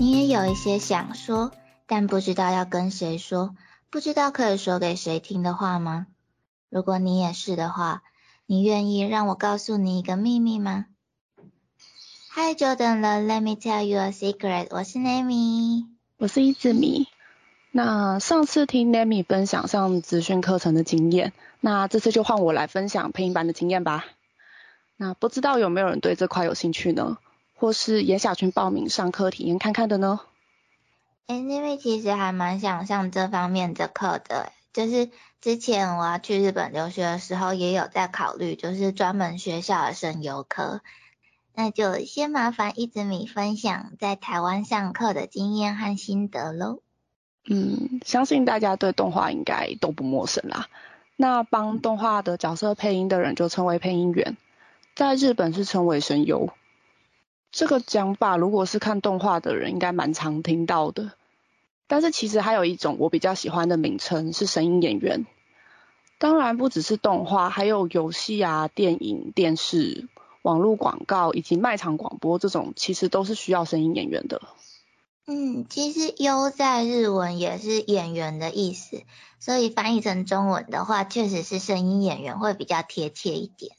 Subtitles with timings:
[0.00, 1.50] 你也有一些想说，
[1.88, 3.56] 但不知道要跟谁说，
[3.90, 6.06] 不知道可以说给谁听的话吗？
[6.70, 8.04] 如果你也是的话，
[8.46, 10.86] 你愿意让我告诉你一个秘密吗？
[12.30, 14.68] 嗨，久等了，Let me tell you a secret。
[14.70, 15.86] 我是 Nami，
[16.16, 17.08] 我是一字米。
[17.72, 24.04] 那上次听 Nami 分享上资讯课程的经验，那这次就换我来分享配音班的经验吧。
[24.96, 27.18] 那不知道有没有人对这块有兴趣呢？
[27.58, 30.20] 或是也想去报名上课体验看看的呢？
[31.26, 40.80] 哎，因为其实还蛮想上这方面的课的，就是之前我要去日本留学的时候，也有在考虑，就是专门学校的声优课。
[41.52, 46.78] 那就先麻烦一直米分享在台湾上课的经验和心得喽。
[47.50, 50.68] 嗯，相信大家对动画应该都不陌生啦。
[51.16, 54.36] 那帮动画的角色配音的人就称为配音员，
[54.94, 56.50] 在日本是称为声优。
[57.58, 61.10] 这个讲法如果是看动画的人，应该蛮常听到的。
[61.88, 65.26] 但是其实还有一种我比较喜欢的名称是声音演员。
[66.18, 70.06] 当然不只是动画，还有游戏啊、电影、电视。
[70.42, 74.40] 网络广告以及卖场广播这种，其实都是需要声音演员的。
[75.26, 79.02] 嗯，其实优在日文也是演员的意思，
[79.40, 83.72] 所以翻译成中文的话，确实是声音演员会比较贴切一点。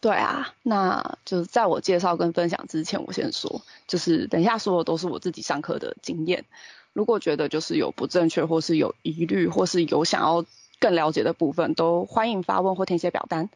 [0.00, 6.46] 对啊，那就是在我介绍跟分享之前，我先说，就是等一下说的都是我自己上课的经验。
[6.94, 10.46] 如果觉得就是有不正确，或是有疑虑，或是有想要
[10.78, 13.50] 更了解的部分，都欢迎发问或填写表单。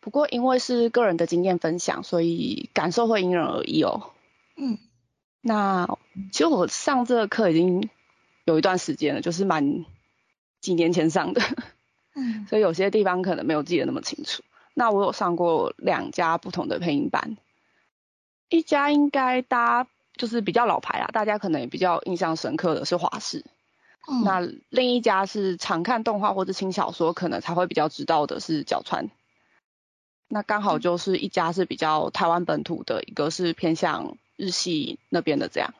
[0.00, 4.12] 不过因为是个人的经验分享，所以感受会因人而异哦。
[4.56, 4.78] 嗯，
[5.40, 5.88] 那
[6.30, 7.88] 其实我上这个课已经
[8.44, 9.86] 有一段时间了，就是蛮
[10.60, 11.40] 几年前上的。
[12.14, 14.42] 嗯， 所以有些地方可能没有记得那么清楚。
[14.74, 17.36] 那我有上过两家不同的配音班，
[18.48, 23.44] 一家应该大家就是比较老牌啊，大家可能也比较印象深刻的是华视。
[24.08, 29.10] 嗯，那另一家是常看动画或者轻小说，可能才会比较知道的是角川。
[30.28, 35.74] 那刚好就是一家是比较台湾本土的，一个是偏向日系那边的这样。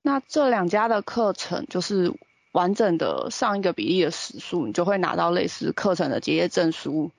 [0.00, 2.14] 那这两家的课程就是
[2.52, 7.10] 完整的上一个比例的时数，你就会拿到类似课程的结业证书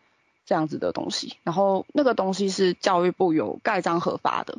[0.48, 1.38] 这样子的东西。
[1.44, 4.58] 然后那个东西是教育部有盖章核发的，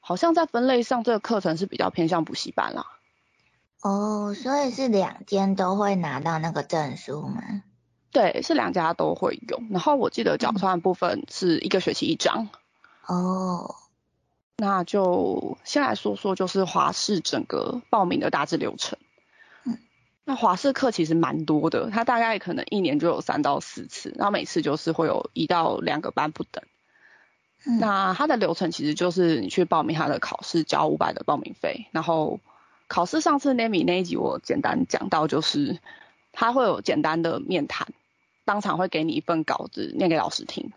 [0.00, 2.86] 好像在分类上这个课程是比较偏向补习班啦。
[3.82, 7.62] 哦，所以是两间都会拿到那个证书吗？
[8.10, 9.60] 对，是两家都会有。
[9.70, 12.48] 然后我记得角川部分是一个学期一张。
[13.04, 13.74] 哦，
[14.56, 18.98] 那就先来说说就是华视整个报名的大致流程。
[20.26, 26.62] 嗯，那华氏课其实蛮多的，它大概可能一年就有三到四次，然后每次就是会有一到两个班不等。
[27.64, 32.40] 嗯，那它的流程其实就是你去报名它的考试，交五百的报名费，然后
[32.88, 35.78] 考试上次 Nami 那一集我简单讲到，就是
[36.32, 37.88] 它会有简单的面谈。
[38.44, 40.70] 当场会给你一份稿子念给老师听，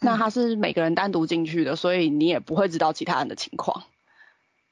[0.00, 3.84] 那他是每个人单独进去的，所以你也不会知道其他人的情况。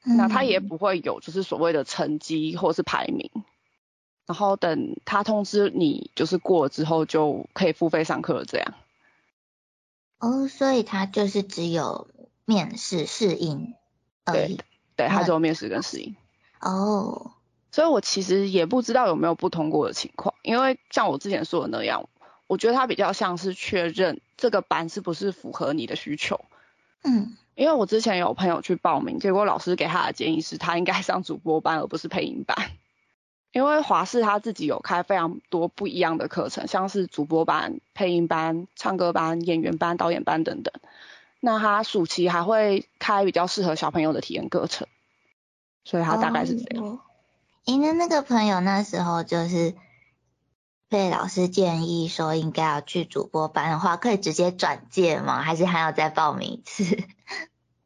[0.03, 3.31] 那他也不会有就是所谓的成绩或是排名，
[4.27, 8.75] 然后等他通知你就是过了之后就可以付费上课了这样。
[10.19, 12.09] 哦，所以他就是只有
[12.45, 13.75] 面试试音
[14.25, 14.61] 而已。
[14.97, 16.17] 对，他只有面试跟试音。
[16.61, 17.33] 哦，
[17.71, 22.09] 所以我其实也不知道有没有不通过的情况，因为像我之前说的那样。
[22.47, 26.45] 我觉得他比较像是确认这个班是不是符合你的需求。
[27.03, 32.73] 嗯，因为我之前有朋友去报名，结果老师给他的建议是他应该上主播班而不是配音班。
[33.55, 40.75] 因为华视他自己有开非常多不一样的课程，像是主播班、配音班、唱歌班、演员班、导演班等等。
[41.41, 44.89] 那他暑期还会开比较适合小朋友的体验课程，
[45.85, 47.01] 所以他大概是这样。
[47.65, 49.75] 因为那个朋友那时候就是。
[50.91, 55.43] 被老师建议说应该要去主播班的话，可以直接转介吗？
[55.43, 56.85] 还是还要再报名一次？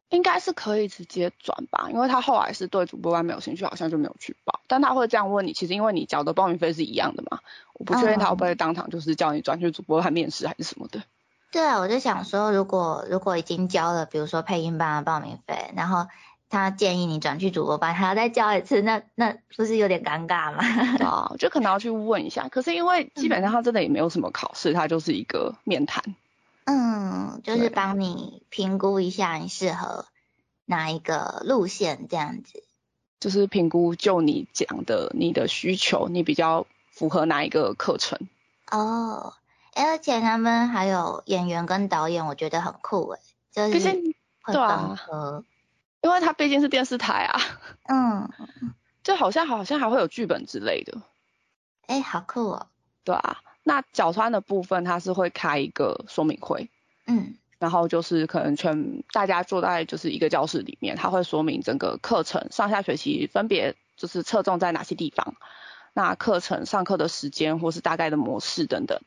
[0.09, 4.59] 应该是可以直接转吧，因为他后来是对主播班没有兴趣，好像就没有去报。
[4.67, 7.39] 但他会这样问你，其实因为你交的报名费是一样的嘛，
[7.73, 11.01] 我不确定他会不会当场就是叫你转去主播班面试还是什么的。
[11.51, 16.07] 对啊，我就想说，如果如果已经交了，比如说配音班的报名费，然后。
[16.51, 20.63] 他建议你转去主播班，还要再交一次，那那不是有点尴尬吗？
[21.05, 22.47] 啊， 就可能要去问一下。
[22.47, 26.03] 可是因为基本上他真的也没有什么考试，他就是一个面谈。
[26.71, 30.05] 嗯，就是帮你评估一下你适合
[30.65, 32.63] 哪一个路线这样子。
[33.19, 38.19] 就是评估就你讲的你的需求，你比较符合哪一个课程。
[38.69, 39.33] 哦，
[39.73, 43.19] 而且他们还有演员跟导演，我觉得很酷诶，
[43.51, 43.89] 就是
[44.43, 45.43] 会分科。
[46.01, 47.41] 因为它毕竟是电视台啊。
[47.87, 48.29] 嗯，
[49.03, 51.01] 就好像好像还会有剧本之类的。
[51.87, 52.67] 哎，好酷哦。
[53.03, 53.39] 对啊，
[53.69, 56.69] 那角川的部分它是会开一个说明会。
[57.05, 57.35] 嗯。
[57.59, 65.35] 然后就是可能全大家坐在就是一个教室里面，他会说明整个课程上下学期分别就是侧重在哪些地方，
[65.93, 69.01] 那课程上课的时间或是大概的模式等等。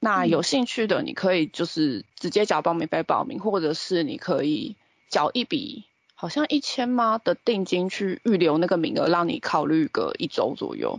[0.00, 4.74] 那有兴趣的你可以就是直接缴报名费报名，或者是你可以
[5.08, 5.84] 缴一笔
[6.16, 10.98] 好像一千吗的定金去预留那个名额，让你考虑个一周左右。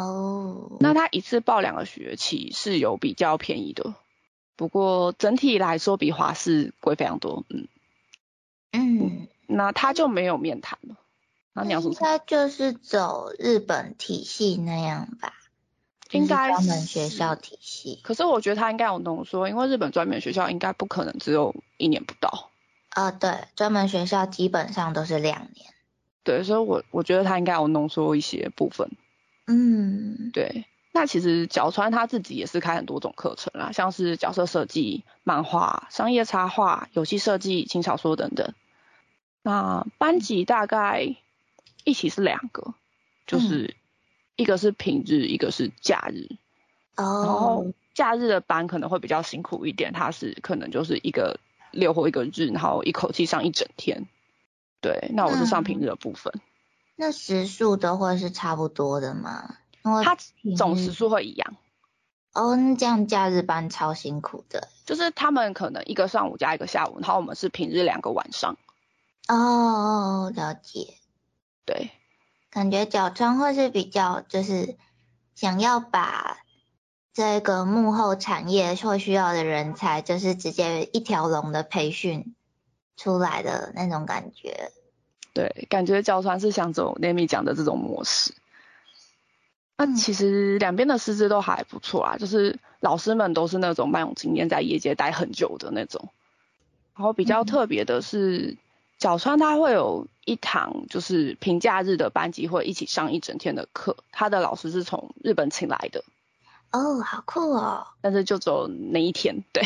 [0.00, 0.76] 哦。
[0.80, 3.94] 那他一次报两个学期是有比较便宜的。
[4.56, 7.68] 不过整体来说比华视贵非常多，嗯
[8.72, 10.96] 嗯，那他就没有面谈了。
[11.52, 15.34] 那你要说他就是走日本体系那样吧？
[16.12, 18.00] 应该专门学校体系。
[18.02, 22.50] 可是我觉得他应该有浓缩，因为日本专门学校应该不可能只有一年不到。
[22.90, 25.66] 啊，对，专门学校基本上都是两年。
[26.22, 28.90] 对，所以我我觉得他应该有浓缩一些部分。
[29.46, 30.66] 嗯，对。
[30.92, 38.54] 那其实角川他自己也是开很多种课程啦，像是角色设计、漫画、商业插画、游戏设计、轻小说等等。
[39.42, 41.16] 那班级大概
[41.84, 42.74] 一起是两个，
[43.26, 43.76] 就是
[44.36, 46.30] 一个是平日，一个是假日。
[46.96, 47.24] 哦。
[47.24, 51.38] 然后假日的班可能会比较辛苦一点，他是可能就是一个
[51.72, 54.06] 六或一个日，然后一口气上一整天。
[54.80, 56.32] 对，那我是上平日的部分。
[56.96, 59.56] 那时数都会是差不多的吗？
[60.02, 60.16] 它
[60.56, 61.56] 总时数会一样
[62.32, 68.56] 哦，那这样假日班超辛苦的，就是他们可能一个上午加一个下午，然后我们是平日两个晚上。
[69.28, 70.94] 哦，了解。
[71.64, 71.90] 对，
[72.50, 74.76] 感觉角川会是比较就是
[75.34, 76.38] 想要把
[77.12, 82.34] 这个幕后产业会需要的人才，就是直接一条龙的培训
[82.96, 84.72] 出来的那种感觉。
[85.36, 88.32] 对，感觉角川是想走 Nami 讲的这种模式。
[89.76, 96.08] 那其实两边的师资都还不错啊，就是老师们都是那种蛮有经验，在业界待很久的那种。
[96.94, 98.56] 然后比较特别的是，
[98.98, 106.02] 角川他会有一堂就是平假日的班级会一起上一整天的课，他的老师是从日本请来的。
[106.72, 107.86] 哦，好酷哦！
[108.00, 109.62] 但是就走那一天，对。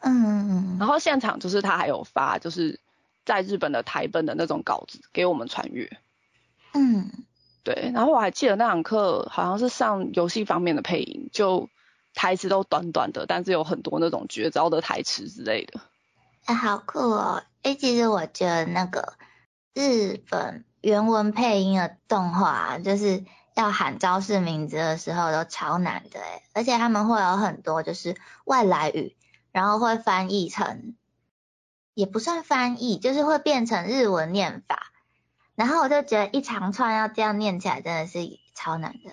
[0.00, 0.76] 嗯。
[0.80, 2.80] 然后现场就是他还有发就是
[3.28, 5.98] 在日本的台本的那种稿子给我们传阅。
[6.72, 7.10] 嗯。
[7.64, 11.68] 对，然后我还记得那堂课好像是上游戏方面的配音，就
[12.14, 15.78] 台词都短短的，但是有很多那种绝招的台词之类的。
[16.46, 17.42] 哎，好酷哦！
[17.62, 19.18] 哎，其实我觉得那个
[19.74, 28.16] 日本原文配音的动画，就是要喊招式名字的时候都超难的哎，而且他们会有很多就是
[28.46, 29.14] 外来语，
[29.52, 30.94] 然后会翻译成，
[31.98, 34.92] 也不算翻译，就是会变成日文念法。
[35.56, 39.10] 然后我就觉得一长串要这样念起来真的是超难的。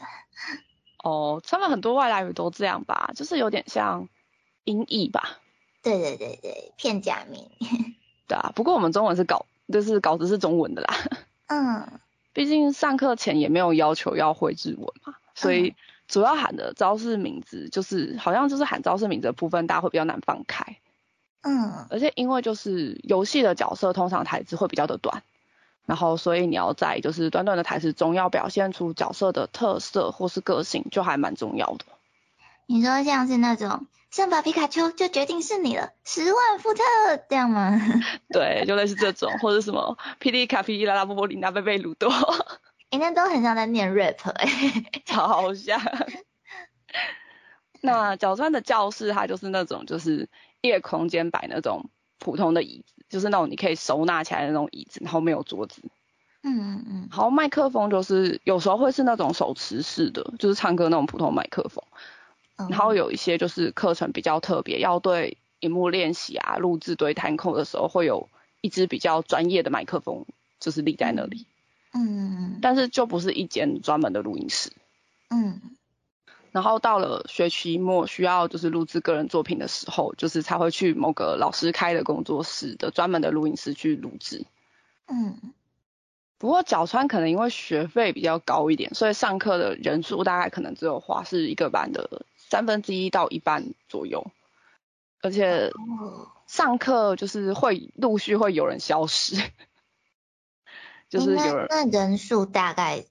[1.03, 4.07] 哦，他们很多外来语都这样吧，就是有点像
[4.65, 5.39] 音译吧。
[5.81, 7.49] 对对对对，片假名。
[8.29, 10.95] 对啊，不过我们中文是稿，就是稿子是中文的啦。
[11.47, 11.99] 嗯。
[12.33, 15.73] 毕竟上课前也没有要求要会日文嘛，所以
[16.07, 20.77] 主要喊的招式名字就是好像就是喊招式名字的部分，大家会比较难放开。
[21.45, 21.87] 嗯。
[21.89, 25.23] 而且因为就是游戏的角色通常台词会比较的短。
[25.87, 31.85] 然后，所以你要在就是短短的台词中要表现出角色的特色或是个性，就还蛮重要的。
[32.65, 36.81] 你说像是那种圣把皮卡丘就决定是你了，十万伏特
[37.29, 37.79] 这样吗？
[38.33, 42.09] 对，就类似这种，或者什么霹雳卡、霹雳拉拉、波波琳娜、贝贝鲁多，
[42.89, 44.49] 哎，那都很像在念 rap 哎，
[45.05, 45.79] 超像。
[47.81, 50.27] 那角川的教室，它就是那种就是
[50.67, 52.93] 一个空间摆那种普通的椅子。
[53.07, 55.81] 就是那种你可以收纳起来的那种椅子，然后没有桌子。
[56.41, 57.07] 嗯嗯嗯。
[57.11, 61.83] 好，麦克风就是有时候会是那种手持式的，就是唱歌那种普通麦克风。
[62.69, 68.27] 然后有一些就是课程比较特别，要对荧幕练习啊、录制对弹控的时候，会有
[68.61, 70.25] 一支比较专业的麦克风，
[70.59, 71.45] 就是立在那里。
[71.93, 72.59] 嗯嗯嗯。
[72.61, 74.71] 但是就不是一间专门的录音室。
[75.29, 75.61] 嗯。
[76.55, 84.45] 然后到了学期末需要就是录制个人作品的时候，就是才会去某个老师开的工作室的专门的录音室去录制。
[85.07, 85.53] 嗯，
[86.37, 94.25] 不过角川可能因为学费比较高一点，所以上课的人数大概可能只有华是一个班的三分之一到一半左右，
[95.21, 95.73] 而且
[96.47, 99.35] 上课就是会陆续会有人消失，
[101.09, 101.67] 就是有人。
[101.69, 103.03] 那人数大概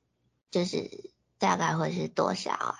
[0.50, 2.78] 就是大概会是多少啊？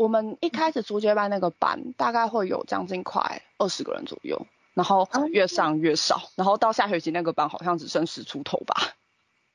[0.00, 8.94] 我们一开始初阶班那个班大概会有将近快二十个人左右，然后越上越少，然后到下学期那个班好像只剩十出头吧。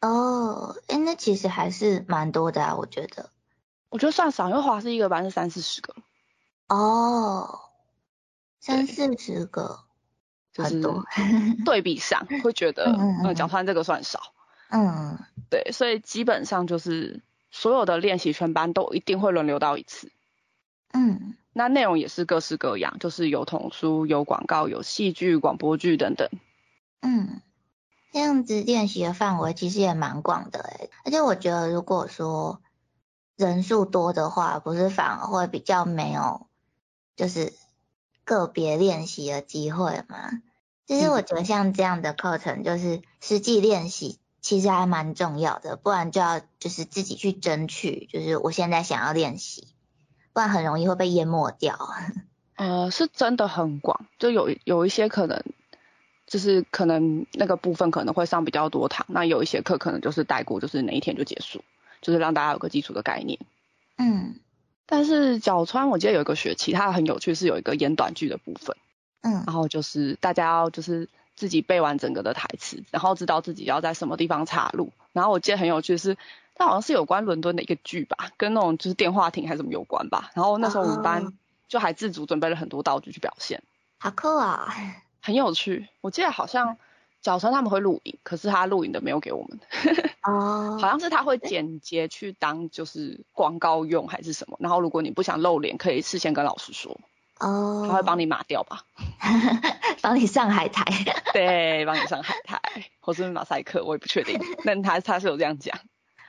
[0.02, 3.32] 哦，哎，那其实还是蛮多的啊，我觉得。
[3.90, 5.96] 我觉得算少，因为华师一个班是三四十个。
[6.68, 7.62] 哦，
[8.60, 9.80] 三四十个，
[10.56, 11.04] 很多。
[11.66, 14.22] 对比上会觉得，嗯，讲穿这个算少。
[14.70, 15.18] 嗯，
[15.50, 20.12] 对，所以基本上就是所有的练习全班都一定会轮流到一次。
[20.96, 26.30] 嗯，那内容也是各式各样，就是有童书、有广告、有戏剧、广播剧等等。
[27.02, 27.42] 嗯，
[28.14, 32.62] 这样子练习的范围其实也蛮广的诶，而且我觉得如果说
[33.36, 36.48] 人数多的话，不是反而会比较没有，
[37.18, 37.54] 就是
[38.24, 40.30] 个别练习的机会吗。
[40.88, 44.20] 其实我觉得像这样的课程，就是实际练习。
[44.42, 49.75] 其实还蛮重要的，不然就要就是自己去争取，就是我现在想要练习，
[50.36, 51.80] 不然很容易会被淹没掉。
[52.56, 55.42] 呃，是真的很广，就有有一些可能
[56.27, 61.63] 就是可能那个部分可能会上比较多堂，那有一些课可能就是带过，就是哪一天就结束，
[62.01, 63.39] 就是让大家有个基础的概念。
[63.98, 64.36] 嗯，
[64.86, 68.75] 但是角川我记得有一个学期，它很有趣，是有一个演短剧的部分。
[69.22, 71.08] 嗯，然后就是大家要就是。
[71.38, 74.94] 自己背完整个的台词，然后知道自己要在什么地方插入。
[75.12, 76.15] 然后我记得很有趣是，
[76.56, 80.32] 它好像是有关伦敦的一个剧吧，跟那种就是电话亭还是什么有关吧。
[80.34, 81.34] 然后那时候我们班
[81.68, 83.62] 就还自主准备了很多道具去表现，
[84.00, 84.74] 好酷啊，
[85.22, 85.90] 很有趣。
[86.02, 86.78] 我记得好像
[87.22, 89.60] 早晨他们会录影，可是他录影的没有给我们。
[90.24, 94.58] 哦， 好像是他会剪接去当就是广告用还是什么。
[94.62, 97.00] 然后如果你不想露脸，可以事先跟老师说。
[97.40, 98.84] 哦，他会帮你码掉吧？
[100.02, 100.86] 帮你上海苔。
[101.34, 102.62] 对，帮你上海苔，
[103.02, 104.40] 或是马赛克，我也不确定。
[104.64, 105.78] 但他他是有这样讲。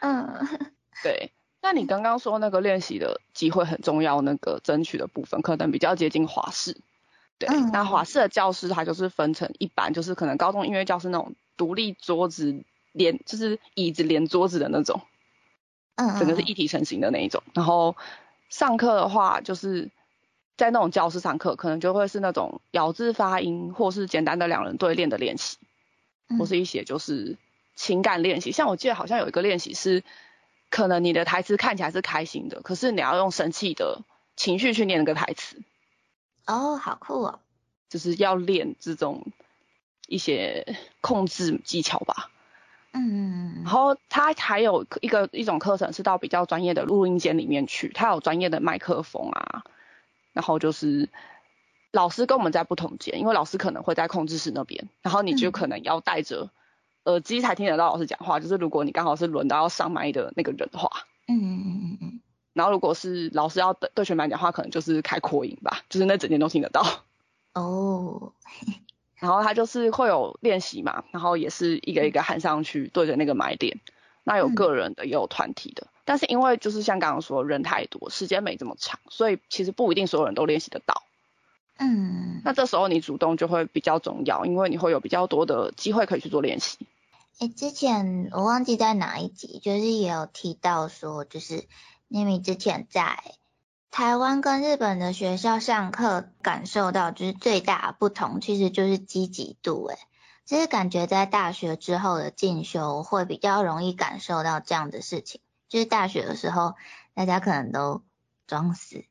[0.00, 0.48] 嗯，
[1.02, 1.32] 对。
[1.62, 6.76] 那你刚刚说那个练习的机会很重要，那个争取的部分可能比较接近华视。
[7.38, 12.62] 对，那华视的教室它就是分成一般，就是可能高中音乐教室那种独立桌子
[12.92, 15.00] 连，就是椅子连桌子的那种。
[15.96, 16.18] 嗯。
[16.18, 17.42] 整个是一体成型的那一种。
[17.52, 17.96] 然后
[18.48, 19.90] 上课的话就是。
[20.58, 25.58] 在那种教室上课，可能就会是那种咬字发音，或是简单的两人对练的练习，
[26.38, 27.36] 或是一些就是
[27.76, 28.50] 情感练习。
[28.50, 30.02] 像我记得好像有一个练习是，
[30.70, 34.02] 可能你的台词看起来是开心的，可是你要用生气的
[34.34, 35.62] 情绪去念那个台词。
[36.46, 37.38] 哦，好酷哦！
[37.88, 39.26] 就是要练这种
[40.08, 42.30] 一些控制技巧吧。
[42.92, 43.62] 嗯。
[43.64, 49.64] 然后他还有一个一种课程是到比较专业的录音间里面去，他有专业的麦克风啊。
[50.32, 51.08] 然后就是
[51.92, 56.50] 老师跟我们在不同间，因为老师可能会在控制室那边，然后你就可能要带着
[57.06, 58.38] 耳机才听得到老师讲话。
[58.38, 60.90] 就是如果你刚好是轮到要上麦的那个人的话，
[61.26, 62.20] 嗯嗯嗯嗯嗯。
[62.52, 66.84] 然后如果是老师要对对全班讲话，可能就是开扩音吧，就是那整天都听得到。
[67.54, 68.32] 哦。
[69.18, 73.80] 然后他就是会有练习嘛，然后也是一个一个喊上去对着那个麦点。
[74.24, 75.86] 那有个人的也有团体的。
[76.04, 81.02] 但是因为就是像刚刚说人太多，时间没这么长，所以其实不一定所有人都练习得到。
[81.78, 86.78] 嗯，那这时候你主动就会比较重要，因为你会有比较多的机会可以去做练习。
[87.38, 91.68] 哎，之前我忘记在哪一集，就是也有提到说，就是
[92.08, 93.22] 因为之前在
[93.90, 99.84] 台湾跟日本的学校上课，感受到就是最大不同，其实就是积极度。
[99.84, 99.98] 哎，
[100.46, 105.42] 其实感觉在大学之后的进修会比较容易感受到这样的事情。
[105.68, 106.74] 就是大学的时候，
[107.12, 108.02] 大家可能都
[108.46, 109.04] 装死，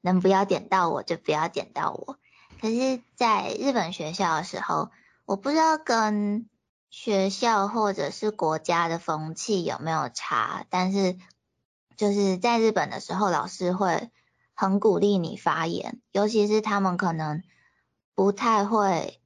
[0.00, 2.18] 能不要点到我就不要点到我。
[2.60, 4.90] 可是，在日本学校的时候，
[5.24, 6.48] 我不知道跟
[6.90, 11.16] 学校或者是国家的风气有没有差，但是
[11.96, 14.10] 就是在日本的时候，老师会
[14.54, 17.42] 很鼓励你发言，尤其是他们可能
[18.14, 19.20] 不太会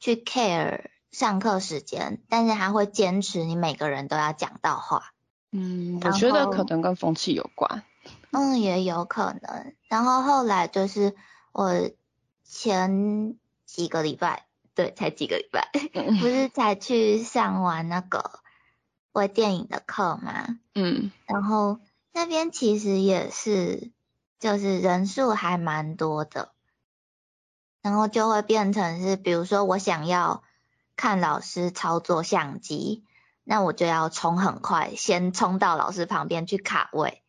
[0.00, 5.12] 去 care 上课时间，但是他会坚持你每个人都要讲到话。
[5.50, 7.82] 嗯，我觉得可能跟风气有关。
[8.30, 9.74] 嗯，也有可能。
[9.86, 11.14] 然后后来就是
[11.52, 11.90] 我
[12.42, 15.70] 前几个礼拜，对，才几个礼拜，
[16.20, 18.40] 不是才去上完那个
[19.12, 20.58] 微电影的课吗？
[20.74, 21.10] 嗯。
[21.26, 21.80] 然后
[22.12, 23.92] 那边其实也是，
[24.38, 26.52] 就是人数还蛮多的。
[27.82, 30.42] 然后就会变成是，比如说我想要
[30.96, 33.04] 看老师操作相机。
[33.44, 37.24] 那我就要冲很快，先冲到老师旁边去卡位，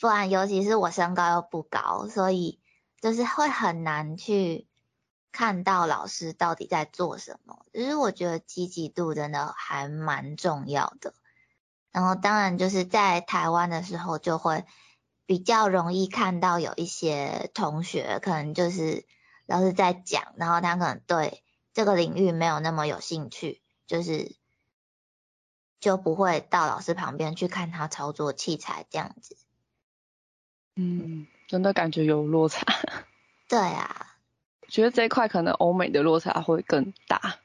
[0.00, 2.58] 不然尤其是我身高又不高，所以
[3.02, 4.66] 就是会很难去
[5.32, 7.64] 看到老师到底在做什么。
[7.72, 11.14] 就是我觉得积极度真的还蛮重要的。
[11.92, 14.64] 然后当然就是在台湾的时候，就会
[15.26, 19.06] 比较容易看到有一些同学可能就是
[19.46, 24.36] 老师在讲，然后他可能对这个领域没有那么有兴趣，就是
[25.80, 29.36] 就不会到老师旁边去看他操作器材这样子。
[30.76, 32.64] 嗯，真的感觉有落差。
[33.48, 34.09] 对啊，
[34.70, 37.38] 觉得这一块可能欧美的落差会更大。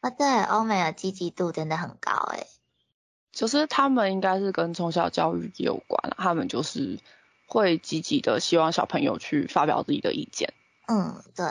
[0.00, 2.46] 啊，对，欧美的积极度真的很高诶。
[3.32, 6.98] 就是他们应该是跟从小教育有关，他们就是
[7.46, 10.54] 会积极的希望小朋友去发表自己的意见。
[10.88, 11.46] 嗯，对，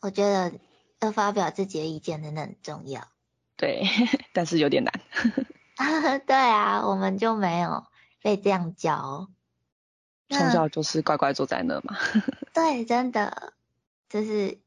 [0.00, 0.52] 我觉得
[1.00, 3.06] 要发表自己的意见真的很重要。
[3.56, 3.84] 对，
[4.32, 4.92] 但是有点难。
[6.26, 7.84] 对啊，我们就没有
[8.22, 9.28] 被这样教。
[10.30, 11.96] 从小就是乖乖坐在那嘛。
[12.54, 13.52] 对，真的，
[14.14, 14.60] 就是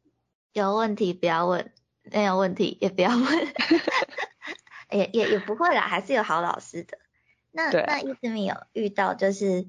[0.52, 1.72] 有问题不要问，
[2.04, 3.26] 没有问题也不要问。
[4.92, 6.98] 也也也不会啦，还是有好老师的。
[7.52, 9.66] 那那一直没有遇到就是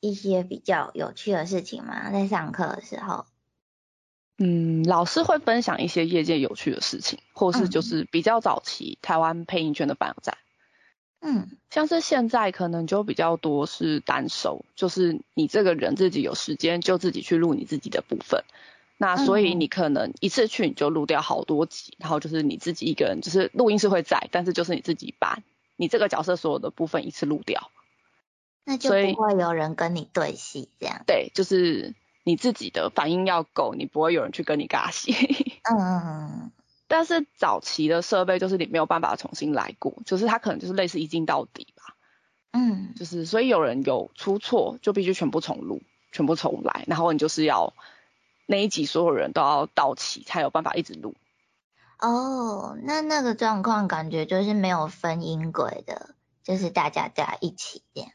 [0.00, 2.10] 一些比较有趣的事情吗？
[2.10, 3.24] 在上课的时候？
[4.36, 10.36] 嗯，老师会分享一些业界有趣的事情，或是就是比较早期台湾配音圈的发展。
[11.22, 18.44] 嗯，像是现在可能就比较多是单收，就是你这个人自己有时间就自己去录你自己的部分。
[18.96, 25.42] 那所以你可能一次去你就录掉好多集，然后就是你自己一个人，就是录音是会在，但是就是你自己把
[25.76, 27.70] 你这个角色所有的部分一次录掉。
[28.64, 31.02] 那就不会有人跟你对戏这样。
[31.06, 35.12] 对，就是你自己的反应要够，你不会有人去跟你尬戏。
[35.68, 36.52] 嗯嗯嗯。
[36.86, 41.96] 但是早期的设备就是你没有办法重新来过，就是它可能就是类似一镜到底吧。
[42.52, 42.94] 嗯。
[42.94, 45.82] 就是所以有人有出错就必须全部重录，
[46.12, 47.74] 全部重来，然后你就是要。
[48.46, 51.14] 那一集所有人都要到齐才有办法一直录。
[52.00, 58.10] 哦，那那个状况感觉就是没有分音轨的，就是大家在一起这样。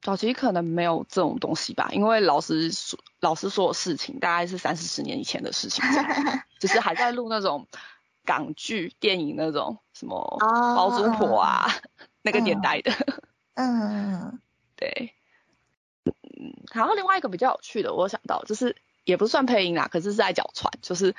[0.00, 5.84] 早期可能没有这种东西吧，因为老师说老师说的事情大概是三四十年以前的事情，
[6.60, 7.66] 就是还在录那种
[8.24, 11.66] 港剧、电影那种什么包租婆啊
[12.22, 12.92] 那个年代的。
[13.54, 14.40] 嗯，
[14.76, 15.12] 对。
[16.04, 18.76] 嗯，然后另外一个比较有趣的，我想到就是。
[19.04, 21.14] 也不算配音啦，可是是在脚传，就是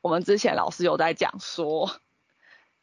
[0.00, 1.90] 我们之前老师有在讲说，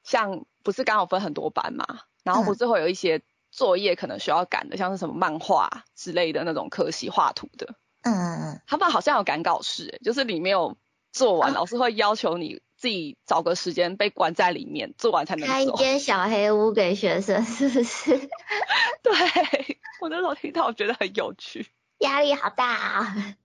[0.03, 1.85] 像不是刚好分很多班嘛，
[2.23, 10.77] 然后不是会有一些作业可能需要赶的，像是什么漫画之类的那种科系画图的，嗯嗯嗯，他们好像有赶稿室，就是你没有
[11.11, 18.17] 做完，老师会要求你自己找个时间被关在里面做完才能开一间小黑屋给学生，是不是？
[19.01, 21.67] 对我那时候听到我觉得很有趣，
[21.99, 23.35] 压力好大啊。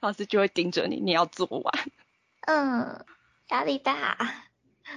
[0.00, 1.74] 老师就会盯着你，你要做完。
[2.46, 3.04] 嗯，
[3.48, 4.16] 压力大。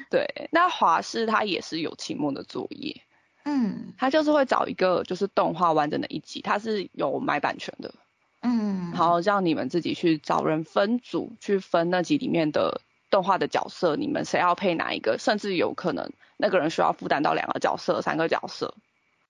[0.09, 3.01] 对，那华师他也是有期末的作业。
[3.43, 7.93] 嗯，他就是会找一个就是动画完整的一集，他是有买版权的。
[8.41, 18.75] 嗯，然后让你们自己去找人分组，去分那集里面的动画的角色，你们谁要配哪一个，甚至有可能那个人需要负担到两个角色、三个角色。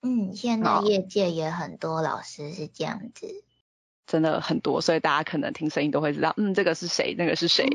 [0.02, 3.43] 嗯，现在业界也很多老师是这样子。
[4.08, 7.68] 真的很多，所以大家可能听声音都会知道，嗯，这个是谁，那个是谁。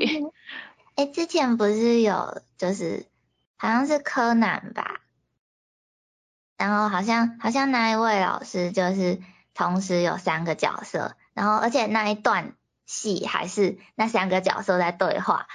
[0.95, 3.05] 哎，之前不是有，就是
[3.57, 5.01] 好像是柯南吧，
[6.57, 9.19] 然后好像好像那一位老师就是
[9.53, 15.47] 同时有三个角色，然后而且那一段戏还是那三个角色在对话。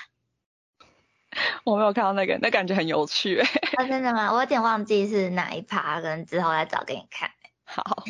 [1.64, 3.38] 我没有看到那个，那感觉很有趣。
[3.38, 4.32] 啊，真的吗？
[4.32, 7.30] 我有点忘记是哪一趴，可能之后再找给你看。
[7.64, 8.04] 好，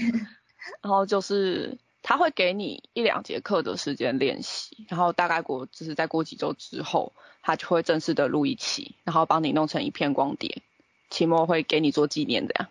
[0.82, 1.78] 然后就是。
[2.08, 10.62] 他会给你一两节课的时间练习，然后大概过就是在过几周之后，他就会正式的录一期，然后帮你弄成一片光碟，
[11.10, 12.68] 期末会给你做纪念这样。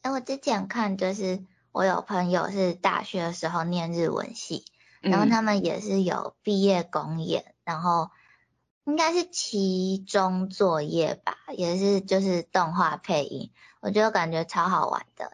[0.00, 4.64] 哎，我之前看就是我有朋友是大学的时候念日文系，
[5.02, 8.08] 然后他们也是有毕业公演，然后
[8.86, 15.32] 应该是期中作业吧，也是就是动画配音，我觉得感觉超好玩的。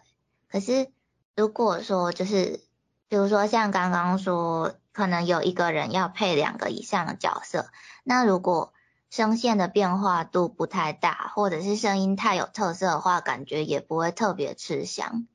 [0.50, 0.88] 可是
[1.36, 2.63] 如果说就是。
[3.08, 7.70] 比如说像刚刚说，可能有一个人要配两个以上的角色，
[8.02, 8.72] 那如果
[9.10, 15.26] 声线的变化度不太大，或者是声音太有特色的话，感觉也不会特别吃香。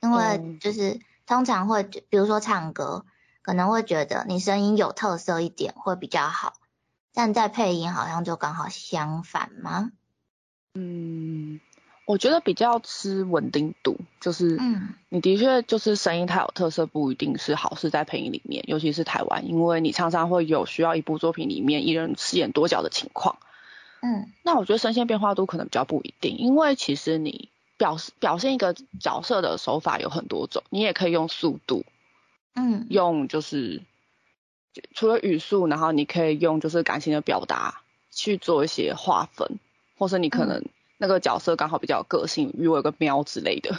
[0.00, 3.04] 因为就是通常会，比如说唱歌，
[3.42, 6.54] 可能会觉得你声音有特色一点会比较好，
[7.12, 9.90] 但在配音好像就刚好相反吗？
[10.74, 11.60] 嗯。
[12.06, 23.38] 我觉得比较吃稳定度，就是，嗯，你的确就是声音太有特色，不一定是好事在配音里面，尤其是台湾，因为你常常会有需要一部作品里面一人饰演多角的情况，
[24.02, 31.84] 嗯，那我觉得声线变化度可能比较不一定，因为其实你表示表现一个角色的手法有很多种，你也可以用速度，
[32.54, 33.82] 嗯，用就是
[34.94, 37.82] 除了语速，然后你可以用就是感情的表达。
[38.18, 39.58] 去做一些划分，
[39.98, 40.64] 或是你可能
[40.98, 43.78] 那个角色刚好比较有个性，比如我有个喵之类的。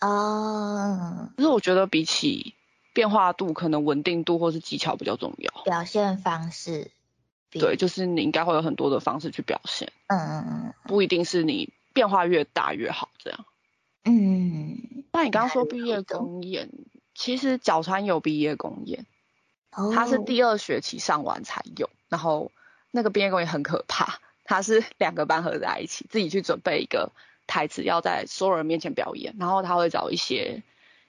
[0.00, 2.54] 哦， 可是我觉得比起
[2.92, 5.62] 变化度，可能稳定度或是技巧比较重要。
[5.64, 6.90] 表现方式，
[7.50, 13.44] 比对，就是你应该会有很多的方式去表现，嗯嗯嗯不一定是你变化越大越好这样。
[14.04, 16.70] 嗯嗯，那你刚刚说毕业公演，
[17.14, 19.04] 其实角川有毕业公演，
[19.72, 22.52] 哦，他是第二学期上完才有，然后
[22.90, 27.12] 那个毕业公演很可怕，他是 两个班合在一起，自己去准备一个
[27.46, 30.62] 台词，要在所有人面前表演，然后他会找一些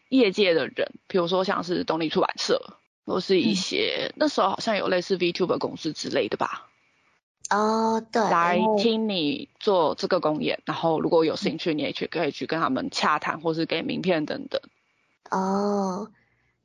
[0.09, 2.73] 业界的人，比如说像是东立出版社，
[3.05, 6.67] 或是一些、那时候好像有类似 VTuber 公司之类的吧，
[7.49, 14.61] 哦，对，来听你做这个公演，然后如果有兴趣，你也去可以去跟他们洽谈，或是给名片等等。
[15.31, 16.11] 哦，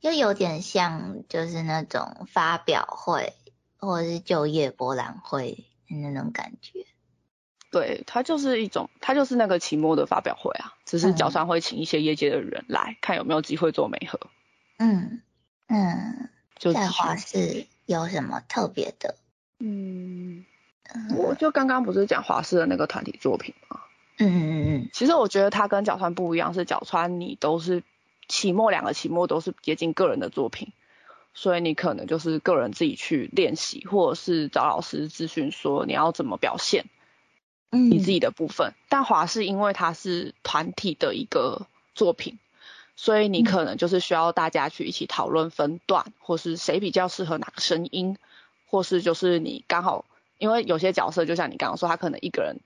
[0.01, 3.33] 又有点像就是那种发表会
[3.79, 6.87] 或者是就业博览会的那种感觉。
[7.71, 14.21] 对，它就是一种，它就是那个期末的发表会啊，只是嗯角川会请一些业界的人来看有没有机会做媒合，
[14.79, 15.23] 嗯
[15.67, 19.17] 嗯，在就在华视有什么特别的？
[19.59, 20.45] 嗯，
[20.95, 23.81] 嗯我就刚刚不是讲华视的那个团体作品吗？
[24.19, 27.83] 嗯嗯嗯其实我觉得它跟角川不一样，是角川你都是
[28.29, 30.73] 期末两个期末都是接近个人的作品，
[31.35, 36.87] 所以你可能就是个人自己去练习，或者是找老师咨询说你要怎么表现
[37.71, 38.73] 嗯，你自己的部分。
[38.89, 42.39] 但华是因为它是团体的一个作品，
[42.97, 48.17] 所以你嗯可能就是需要大家去一起讨论分段，或是谁比较适合哪个声音，
[48.67, 50.05] 或是就是你刚好
[50.39, 52.61] 因为有些角色就像你刚刚说，他可能一个人。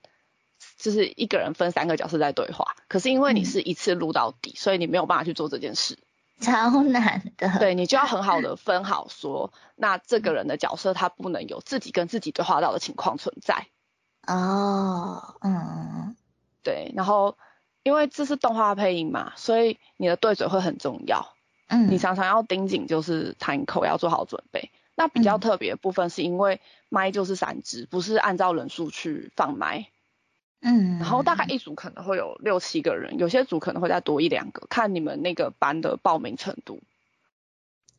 [0.77, 5.97] 就是一个人分三个角色在对话，可是因为你嗯是一次录到底，所以你没有办法去做这件事。
[6.43, 7.59] 超难的。
[7.59, 13.67] 对你就要很好的分好说，那这个人的角色他不能有自己跟自己对话到的情况存在。
[14.27, 16.15] 哦，嗯
[16.63, 17.37] 对，然后
[17.83, 21.33] 因为这是动画配音嘛，所以你的对嘴会很重要，
[21.67, 24.71] 嗯，你常常要盯紧就是弹口要做好准备。
[24.95, 29.87] 那比较嗯特别的部分是因为麦就是三支，不是按照人数去放麦，
[30.61, 36.81] 嗯，然后大概一组可能会有六七个人，有些组可能会再多一两个，看你们那个班的报名程度。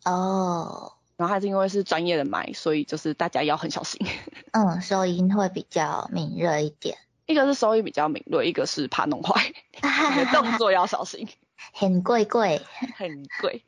[0.04, 4.06] 哦，然后还是因为是专业的麦，所以就是大家要很小心。
[4.52, 6.96] 嗯，收音会比较敏锐一点，
[7.26, 11.28] 一个是收音比较敏锐，一个是怕弄坏，你 的动作要小心，
[11.72, 12.60] 很贵贵。
[12.96, 13.64] 很贵。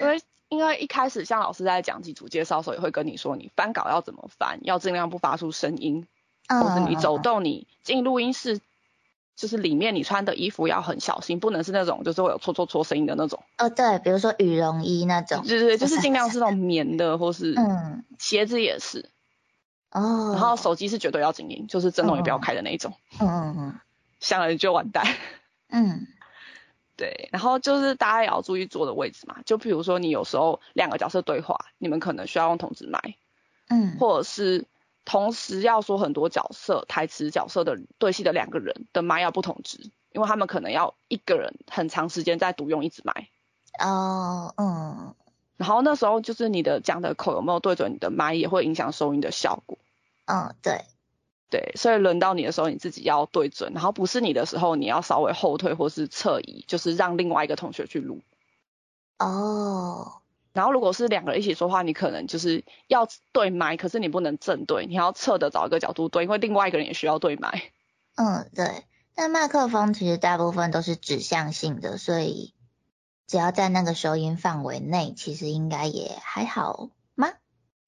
[0.00, 6.06] 因为因为一开始像老师在讲基础介绍的时候，也会跟你说你翻稿要怎么翻，要尽量不发出声音，嗯，
[6.48, 8.60] 或是你走嗯动，你进录音室。
[9.36, 19.08] 就是里面你穿的衣服要很小心，不能是那种就是会有搓搓搓声音的那种，哦，对，比如说羽绒衣那种，对对对，就是尽量是那种棉的，或是嗯，鞋子也是，
[19.92, 23.80] 哦，然后手机是绝对要静音，就是震动也不要开的那一种，嗯嗯嗯。
[24.18, 25.06] 响了就完蛋。
[25.68, 26.08] 嗯。
[26.98, 33.14] 对，然后就是大家也要注意坐的位置嘛，就比如说你有时候两个角色对话，你们可能需要用筒子麦，
[33.68, 34.64] 嗯，或者是
[35.08, 43.30] 同时要说很多角色台词角色的对戏的两个人的麦要不同值，因为他们可能要一个人很长时间在独用一支麦，
[43.82, 45.14] 哦，嗯
[45.56, 49.78] 然后那时候就是你的讲的口有没有对准你的麦，也会影响收音的效果。
[50.26, 50.84] 嗯，对，
[51.48, 58.20] 对，所以轮到你的时候，你自己要对准，然后不是你的时候，你要稍微后退或是侧移，就是让另外一个同学去录。
[59.18, 60.20] 哦，
[60.58, 67.70] 然后如果是两个人一起说话，你可能就是要对麦，可是你不能正对，你要侧的找一个角度对，因为另外一个人也需要对麦。
[68.16, 68.82] 嗯，对。
[69.14, 72.54] 但麦克风其实大部分都是指向性的，所以
[73.28, 77.28] 只要在那个收音范围内，其实应该也还好吗？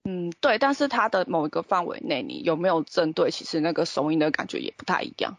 [0.04, 5.37] 嗯，对，但是它的某一个范围内，你有没有正对，其实那个收音的感觉也不太一样。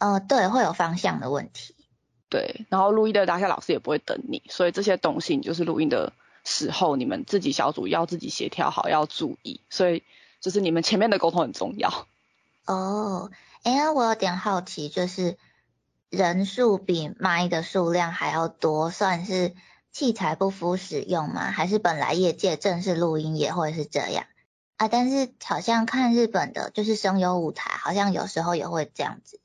[0.00, 1.76] 哦，对，会有方向的问题。
[2.28, 6.12] 对，然后录音的当下老师也不会等你，所以这些东西你就是录音的
[6.44, 9.60] 时候，你们自己小组要自己协调好，要注意。
[9.70, 10.02] 所以
[10.40, 12.06] 就是你们前面的沟通很重要。
[12.66, 13.30] 哦，
[13.62, 15.36] 哎，那我有点好奇，就是
[16.10, 19.54] 人数比麦的数量还要多，算是
[19.92, 21.50] 器材不敷使用吗？
[21.50, 24.26] 还是本来业界正式录音也会是这样
[24.76, 24.88] 啊？
[24.88, 29.38] 但是好像看日本的，就是声优舞台，好像有时候也会这样子。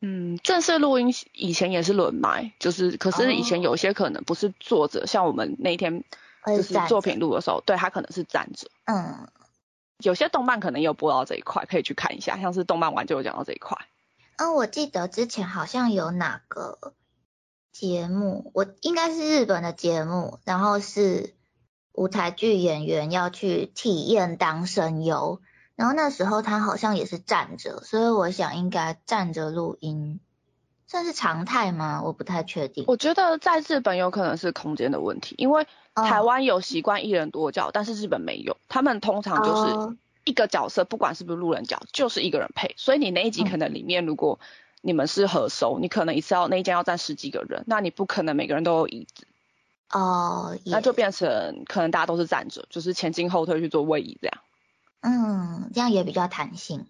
[0.00, 6.04] 嗯，正式录音以前也是轮麦，就是可是以前有些可能不是坐着，像我们那天
[6.46, 8.68] 就是作品录的时候，对他可能是站着。
[8.84, 9.28] 嗯，
[9.98, 13.76] 有些动漫可能有播到这一块，可以去看一下，像是动漫玩就有讲到这一块。
[14.36, 16.94] 嗯，我记得之前好像有哪个
[17.72, 21.34] 节目，我应该是日本的节目，然后是
[21.92, 25.40] 舞台剧演员要去体验当声优，
[25.74, 30.20] 然后那时候他好像也是站着，所以我想应该站着录音
[30.86, 32.02] 算是常态吗？
[32.04, 32.84] 我不太确定。
[32.86, 42.74] 我觉得在日本有可能是空间的问题，因为哦台湾有习惯一人多角，但是日本没有，他们通常就是哦一个角色，不管是不是路人角，就是一个人配。
[42.76, 44.38] 所以你那一集嗯可能里面如果
[44.80, 49.26] 你们是合收，你可能一次要那一间要站十几个人，那你不可能每个人都有椅子，
[49.90, 54.38] 哦，也那就变成可能大家都是站着，就是前进后退去做位移这样。
[55.00, 56.86] 嗯，这样也比较弹性。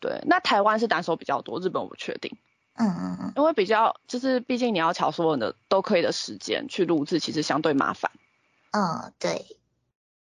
[0.00, 2.36] 对，那台湾是单手比较多，日本我不确定，
[2.76, 8.10] 嗯嗯嗯，因为比较就是毕竟你要巧所有的都可以的时间去录制，其实相对麻烦。
[8.72, 9.46] 嗯，对，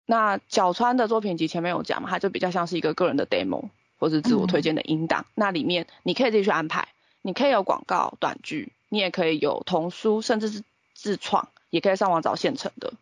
[0.05, 5.25] 那角川的作品集前面有讲嘛，它就比较像是一个个人的 demo 或是自我推荐的音档。
[5.35, 6.89] 那里面你可以自己去安排，
[7.23, 10.63] 你可以有广告、短剧，你也可以有童书，甚至是
[10.95, 12.93] 自创，也可以上网找现成的。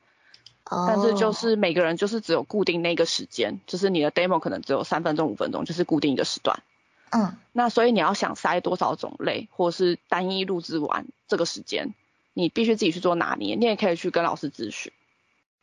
[0.70, 6.62] 哦，但是就是每个人就是只有固定那个时间，就是你的 demo 可能只有三分钟、五分钟，就是固定一个时段。
[7.10, 11.94] 嗯那所以你要想塞多少种类，或是单一录制完这个时间，
[12.32, 13.54] 你必须自己去做拿捏。
[13.54, 14.92] 你也可以去跟老师咨询。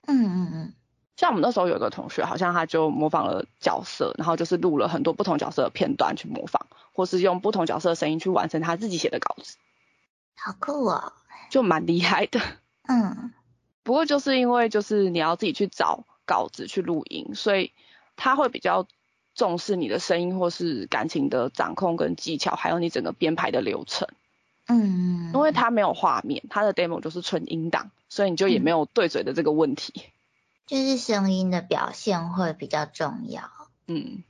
[0.08, 0.73] 嗯嗯嗯，
[1.17, 9.58] 像我们那时候有一个同学，好像他就模仿了角色，然后就是录了很多不同角色的片段去模仿，或是用不同角色的声音去完成他自己写的稿子，
[10.36, 11.13] 好酷哦。
[11.49, 12.39] 就蛮厉害的。
[12.88, 13.34] 嗯
[13.84, 17.73] 不过就是因为就是你要自己去找稿子去录音，所以
[18.15, 18.88] 他会比较
[19.41, 24.08] 重视你的声音或是感情的掌控跟技巧，还有你整个编排的流程。
[24.67, 30.04] 嗯，因为它没有画面，它的 demo 就是纯音档，所以你就也没有对嘴的这个问题。
[30.67, 33.49] 就是声音的表现会比较重要。
[33.88, 34.23] 嗯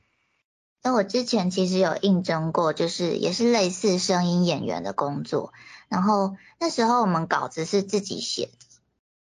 [0.81, 5.51] 那我之前其实有应征过，就是也是类似声音演员的工作，
[5.89, 8.65] 然后那时候我们稿子是自己写的，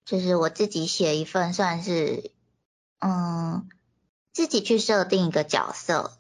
[0.07, 2.31] 就是我自己写一份，算是
[3.01, 3.69] 嗯
[4.35, 6.13] 自己去设定一个角色，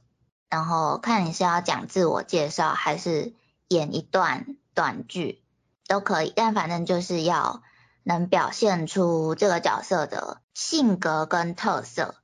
[0.48, 3.34] 然后看你是要讲自我介绍还是
[3.68, 5.42] 演一段短剧
[5.88, 7.62] 都可以，但反正就是要
[8.04, 12.14] 能表现出这个角色的性格跟特色。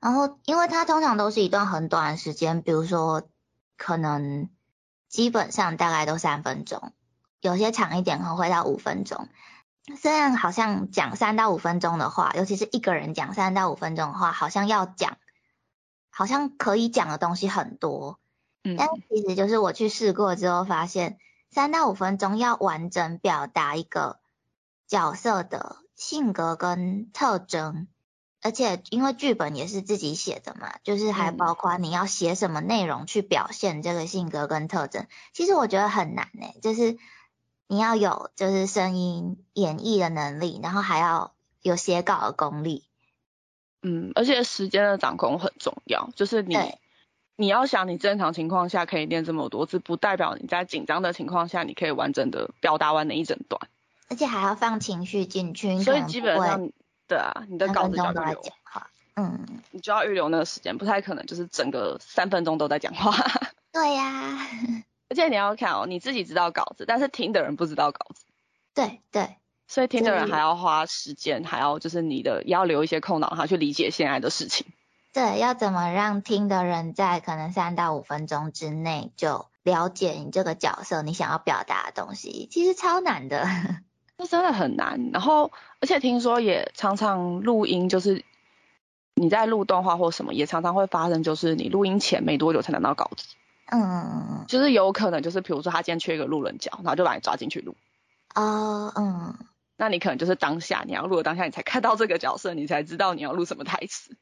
[0.00, 3.22] 然后，因为它通常都是一段很短的时间，比如说
[3.76, 4.50] 可能
[5.08, 6.92] 基本上大概都三分钟，
[7.40, 9.28] 有些长一点可能会到五分钟。
[9.96, 15.16] 虽然好像讲三到五分钟的话，尤其是一个人讲三到五分钟的话，好像要讲，
[16.18, 18.18] 好像可以讲的东西很多，
[18.64, 21.16] 嗯但其实就是我去试过之后发现，
[21.48, 24.18] 三到五分钟要完整表达一个
[24.88, 27.86] 角色的性格跟特征，
[28.42, 35.06] 而且因为剧本也是自己写的嘛，就是还嗯包括你要写什么内容去表现这个性格跟特征。
[35.32, 36.98] 其实我觉得很难呢、就是
[37.68, 42.87] 你要有就是声音演绎的能力，然后还要有写稿的功力。
[43.82, 46.56] 嗯，而且时间的掌控很重要，就是你
[47.36, 53.60] 你要想你正常情况下可以练这么多字，不代表你在紧张的情况下你可以完整的表达完那一整段。
[54.10, 56.70] 而且还要放情绪进去，所以基本上，
[57.06, 58.90] 对啊，你的稿子都在讲，话。
[59.16, 63.12] 嗯，你就要预留那个时间，不太可能就是整个三分钟都在讲话。
[63.72, 64.48] 对呀、
[65.10, 68.24] 而且你要看哦，你自己知道稿子，但是听的人不知道稿子。
[68.74, 69.36] 对对，
[69.68, 74.66] 所以听的人还要花时间，还要就是你的也要留一些空档，他去理解现在的事情。
[75.12, 83.46] 对，要怎么让听的人在可能三到五分钟之内就了解你这个角色你想要表达的东西，其实超难的。
[84.16, 85.10] 这真的很难。
[85.12, 88.24] 然后，而且听说也常常录音，就是
[89.14, 93.26] 你在录动画或什么，也常常会发生，就是你录音前没多久才拿到稿子，
[93.70, 97.76] 嗯，就是有可能就是比如说他今天缺一个路人角，然后就把你抓进去录。
[98.34, 99.34] 哦，嗯，
[99.78, 104.16] 那你可能就是当下你要录的当下，你才看到这个角色，你才知道你要录什么台词，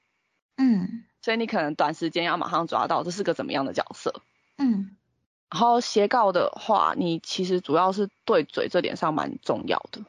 [0.57, 4.23] 嗯，所以你可能短时间要马上抓到这是个怎么样的角色。
[4.59, 4.97] 嗯，
[5.51, 10.03] 然后写稿的话，你其实主要是对嘴这点上蛮重要的，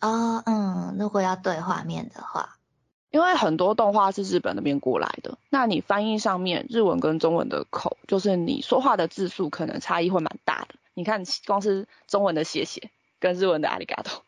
[0.00, 2.56] 哦，嗯，如果要对画面的话，
[3.10, 10.76] 因为很多动画是日本那边过来的，那你翻译上面日文跟中文的口，就是你说话的字数可能差异会蛮大的。
[10.94, 14.24] 你看，光是中文的谢谢跟日文的阿里嘎多，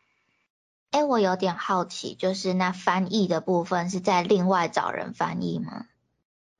[0.93, 5.87] 哎，我有点好奇，就是那翻译的部分是在另外找人翻译吗？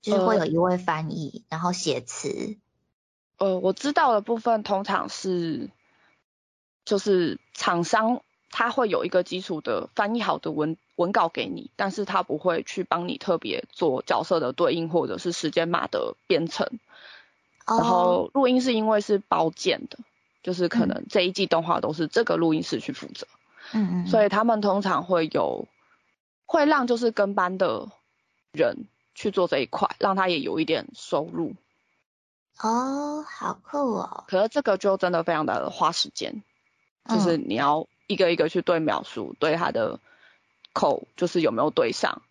[0.01, 2.57] 就是会有一位翻译，然后写词。
[3.37, 5.69] 呃，我知道的部分通常是，
[6.83, 16.79] 就是厂商他会有一个基础的翻译好的文文稿给你，但是他不会去帮你特别做角色的对应或者是时间码的编程。
[17.67, 19.99] 哦，然后录音是因为是包建的，
[20.41, 25.67] 就是可能这一季动画都是这个录音室去负责，嗯嗯嗯，所以他们通常会有
[26.45, 27.89] 会让就是跟班的
[28.51, 31.53] 人去做这一块，让他也有一点收入。
[32.59, 34.25] 哦，好酷哦！
[34.27, 36.43] 可是这个就真的非常的花时间，
[37.09, 39.99] 就是你要一个一个去对描述，对他的
[40.71, 42.21] 口就是有没有对上。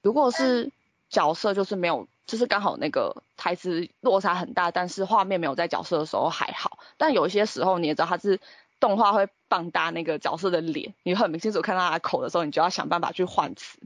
[0.00, 0.72] 如果是
[1.10, 6.78] 角色就是没有，就是刚好那个台词落差很大，但是画面没有在角色的时候还好。
[6.96, 8.40] 但有些时候你也知道他是
[8.80, 13.78] 动画会放大那个角色的脸，你很明清楚看到他的口的时候，你就要想办法去换词，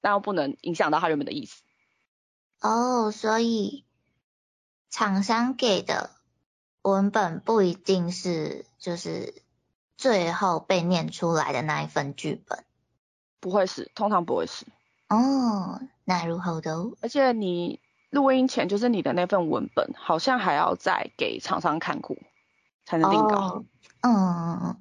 [0.00, 1.62] 但又不能影响到他原本的意思。
[2.60, 3.84] 哦，所以。
[4.90, 6.08] 厂商给的
[6.80, 9.42] 文本不一定是就是
[9.98, 12.64] 最后被念出来的那一份剧本，
[13.38, 14.64] 不会是，通常不会是。
[15.10, 16.74] 哦，那如何的？
[17.02, 22.16] 而且你录音前就是你的那份文本，好像还要再给厂商看过
[22.88, 23.64] 才能定稿。
[24.00, 24.80] 嗯，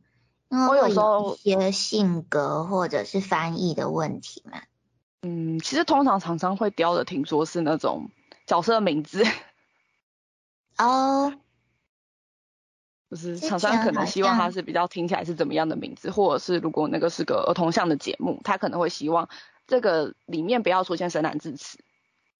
[0.70, 4.62] 我有时候一些性格或者是翻译的问题嘛。
[5.24, 8.10] 嗯，其实通常厂商会雕的，听说是那种
[8.46, 9.26] 角色名字。
[10.78, 11.34] 哦，
[13.12, 19.28] 就是厂商可能希望他是比较听起来是怎么样的名字，或者是如果那个是个儿童向的节目，他可能会希望
[19.66, 21.78] 这个里面不要出现生难字词。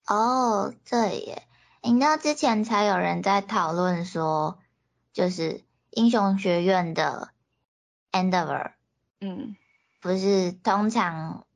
[0.06, 1.44] 哦，对耶，
[1.84, 4.60] 你知道之前才有人在讨论说，
[5.18, 7.32] 就是英雄学院的
[8.12, 8.74] Endeavor，
[9.20, 9.56] 嗯，
[10.00, 11.48] 不是通常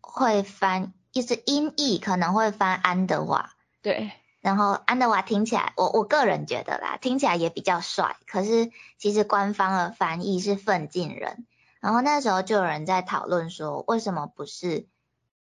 [0.00, 4.10] 会翻，就是音译可能会翻安德瓦，对。
[4.40, 8.16] 然后安德瓦听起来，我我个人觉得啦，听起来也比较帅。
[8.26, 11.46] 可是其实官方的翻译是奋进人。
[11.78, 14.88] 然后那时候就有人在讨论说，为什么不是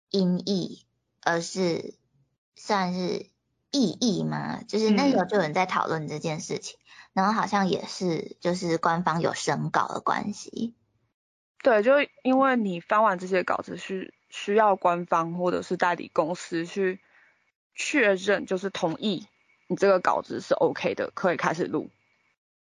[0.10, 0.86] 音译，
[1.22, 1.96] 而是
[2.58, 3.30] 算是
[3.72, 4.62] 意译吗？
[4.68, 6.78] 就是那时候就有人在讨论这件事情。
[7.14, 10.76] 然后好像也是，就是官方有审稿的关系。
[11.64, 17.00] 对，就因为你翻完这些稿子，是需要官方或者是代理公司去。
[17.76, 19.26] 确认就是同意
[19.66, 21.90] 你这个稿子是 OK 的，可以开始录。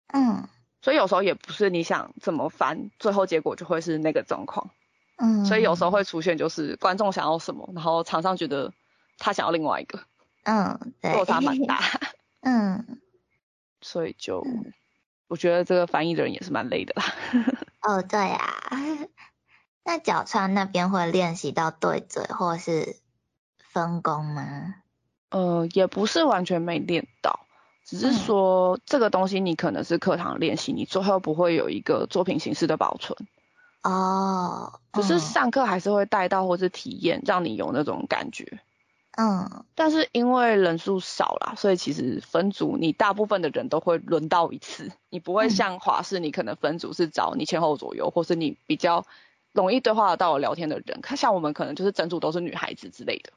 [0.09, 0.49] 嗯，
[0.83, 4.71] 所以有时候也不是你想怎么翻，最后结果就会是那个状况。
[5.15, 8.73] 嗯，所以有时候会出现就是观众想要什么，然后厂商觉得
[9.19, 10.01] 他想要另外一个。
[10.43, 11.81] 嗯，对，落差蛮大。
[12.43, 12.98] 嗯，
[13.81, 14.45] 所以就
[15.29, 17.05] 我觉得这个翻译的人也是蛮累的啦。
[17.83, 18.55] 哦，对啊。
[19.85, 22.97] 那角川那边会练习到对嘴，或是
[23.59, 24.75] 分工吗？
[25.31, 27.41] 呃，也不是完全没练到，
[27.85, 33.19] 只是说这个东西你可能是课堂练习，你最后不会有一个作品形式的保存。
[33.83, 38.61] 哦，只是上课还是会带到或是体验，让你有那种感觉。
[39.21, 49.05] 嗯，但是因为人数少啦，所以其实分组你大部分的人都会轮到一次，你不会像华视，你可能分组是找你前后左右，或是你比较
[49.51, 51.01] 容易对话得到聊天的人。
[51.01, 53.33] 看像我们可能就是整组都是女孩子之类的。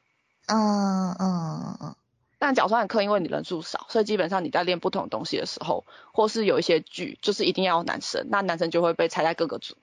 [0.46, 1.96] 嗯嗯嗯，
[2.38, 9.74] 但角川的课因为你人数少，所以基本上你在练不同东西的时候，或是有一些剧就是一定要男生，那男生就会被拆在各个组。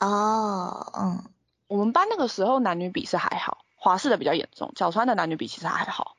[0.00, 1.24] 哦，嗯，
[1.66, 6.16] 我们班那个时候男女比是还好，华氏的比较严重，角川的男女比其实还好。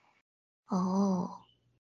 [0.68, 1.32] 哦，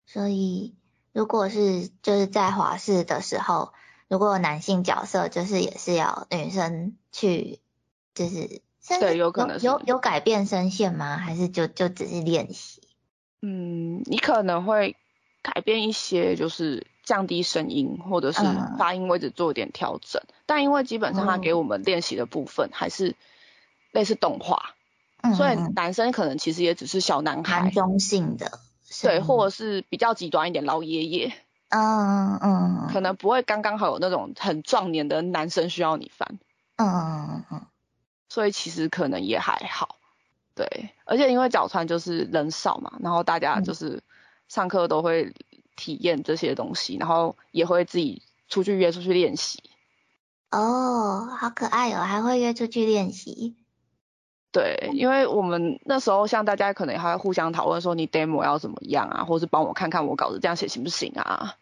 [0.08, 0.74] 所以
[1.14, 3.72] 如果是就是在华氏的时候，
[4.08, 7.60] 如果男性角色就是也是要女生去，
[8.16, 8.64] 就是。
[9.00, 11.18] 对，有可能有有改变声线吗？
[11.18, 12.84] 还是就就只是练习？
[13.42, 14.96] 嗯，你可能会
[15.42, 18.44] 改变一些，就是降低声音或者是
[18.78, 20.22] 发音位置做一点调整。
[20.46, 23.16] 但因为基本上他给我们练习的部分还是
[23.92, 24.75] 类似动画，
[25.34, 28.60] 所以男生可能其实也只是小男孩，中性的，
[29.02, 31.34] 对，或者是比较极端一点老爷爷，
[31.70, 36.38] 嗯嗯，可能不会刚刚好有那种很壮年的男生需要你翻，
[36.76, 37.62] 嗯嗯嗯。
[38.28, 39.96] 所以其实可能也还好，
[40.56, 44.04] 对，而且因为角川就是人少嘛，然后大家就是
[44.50, 45.34] 上课都会
[45.78, 49.64] 体验这些东西，然后也会自己出去约出去练习。
[50.52, 53.56] 哦，好可爱哦，还会约出去练习。
[54.56, 61.56] 对，因为我们那时候像大家可能还会互相讨论说你 demo 要怎么样啊，或是帮我看看我稿子这样写行不行啊？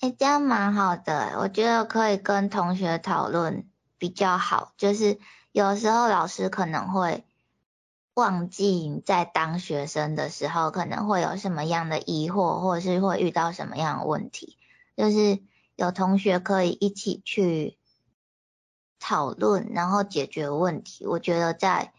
[0.00, 3.68] 哎，这样蛮好的，我觉得可以跟同学讨论
[3.98, 5.20] 比较好，就是。
[5.54, 7.24] 有时候老师可能会
[8.14, 14.58] 忘记在当学生的时候可能会有什么样的疑惑，或者是会遇到什么样的问题，
[14.96, 15.38] 就是
[15.76, 17.78] 有同学可以一起去
[18.98, 21.06] 讨论，然后解决问题。
[21.06, 21.92] 我觉得在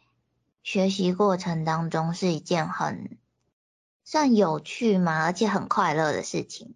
[0.65, 3.17] 学习过程当中是一件很
[4.03, 6.75] 算有趣嘛，而且很快乐的事情。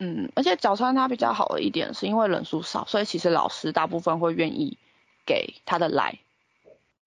[0.00, 4.78] 嗯，而且早餐它比较好的一点是因为人数少，所以其实老师大部分会愿意。
[5.28, 6.20] 给他的来，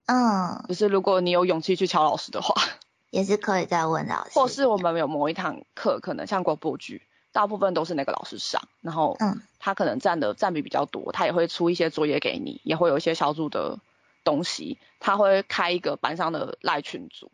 [0.05, 2.53] 嗯，就是如果你有勇气去敲老师的话，
[3.11, 4.31] 也是可以再问老师。
[4.33, 7.01] 或是我们有某一堂课，可能像广播剧，
[7.31, 13.79] 大部分都是那个老师上，然后嗯他可能占的占比比较多，他也会出一些作业给你，也会有一些小组的
[14.23, 17.31] 东西，他会开一个班上的赖群组，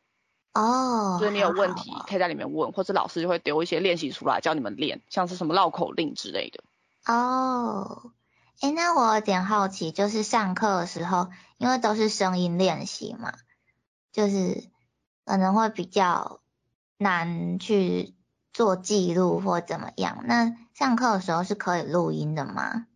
[0.54, 6.64] 哦，就是你有问题可以在里面问，或者老师就会丢一些练习出来教你们练，像是什么绕口令之类的。
[7.06, 8.12] 哦，
[8.62, 13.34] 哎，那我有点好奇，就是上课的时候，因为都是声音练习嘛，
[14.12, 14.64] 就是
[15.26, 16.40] 可能会比较
[16.98, 18.14] 难去
[18.54, 20.24] 做记录或怎么样。
[20.26, 22.88] 那上课的时候是可以录音的吗？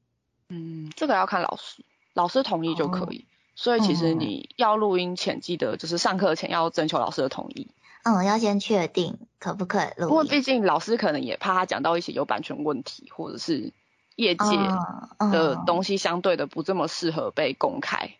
[0.48, 3.28] 嗯，这个要看老师，老师同意就可以。
[3.62, 4.20] 所以其实嗯。
[4.20, 7.68] 你要录音前，记得就是上课前要征求老师的同意，
[8.04, 10.30] 嗯，要先确定可不可以因为录音。
[10.30, 13.74] 毕竟老师可能也怕他讲到一些有版权问题，或者是
[14.16, 15.66] 业界嗯的嗯。
[15.66, 18.16] 东西相对的不这么适合被公开，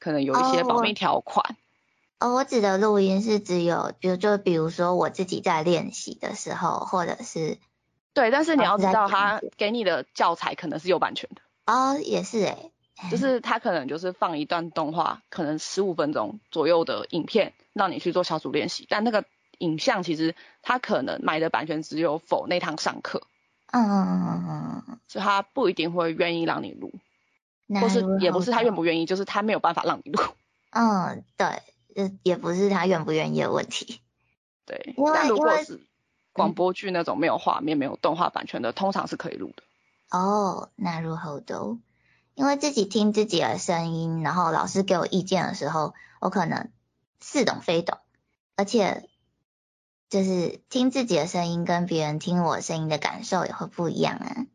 [0.00, 1.56] 可能有一些保密条款。
[2.18, 7.58] 哦，我指的录音是只有，比如就比如说我自己在练习的时候，或者是
[8.12, 12.72] 对，但是你要知道，他给你的教材可能是有版权的，哦，也是诶，
[13.08, 19.24] 就是他可能就是放一段动画，可能十五分钟左右的影片，让你去做小组练习，但那个
[19.58, 23.22] 影像其实他可能买的版权只有否那堂上课，
[23.72, 26.92] 嗯嗯嗯嗯嗯嗯，所以他不一定会愿意让你录，
[27.66, 30.22] 那或是也不是他愿不愿意，就是他没有办法让你录。
[30.70, 31.46] 嗯，对，
[31.96, 34.00] 呃，也不是他愿不愿意的问题。
[34.66, 35.80] 对但如果是
[36.32, 39.62] 广播剧那种没有画面、没有动画版权的，通常是可以录的。
[40.10, 41.78] 哦，那如何都？
[42.40, 46.70] 因为自己听自己的声音，然后老师给我意见的时候，我可能
[47.20, 47.98] 似懂非懂，
[48.56, 49.10] 而且
[50.08, 54.46] 就是听自己的声音跟别人听我声音的感受也会不一样啊。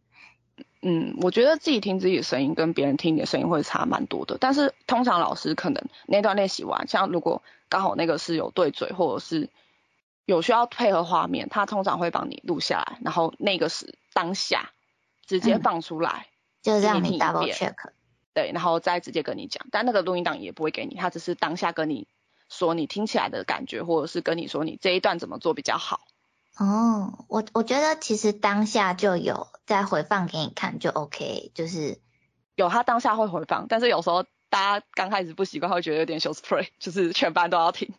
[0.81, 4.39] 嗯，我觉得自己听自己的声音跟别人听你的声音会差蛮多的。
[4.39, 9.51] 但是通常老师可能那段练习完，像如果刚好那个是有对嘴或者是
[10.25, 14.71] 有需要配合画面，他通常会帮你录下来，然后那个是当下
[15.27, 16.25] 直接嗯放出来，
[16.65, 17.75] 就让你 double check。
[18.33, 19.65] 对，然后再直接跟你讲。
[19.71, 22.07] 但那个录音档也不会给你，他只是当下跟你
[22.49, 26.01] 说你听起来的感觉，或者是跟你说你这一段怎么做比较好。
[26.57, 31.99] 哦，我我觉得其实当下就有再回放给你看就 OK，就是
[32.55, 37.93] 有他当下会回放，但是有时候大家刚开始不习惯，会觉得有点 show spray， 就是全班都要听。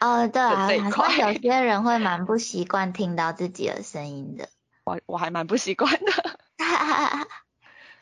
[0.00, 4.48] 哦，对啊，好有些人会蛮不习惯听到自己的声音的。
[4.84, 6.38] 我我还蛮不习惯的。